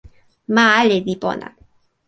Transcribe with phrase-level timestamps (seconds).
[0.53, 1.47] ma ale li pona.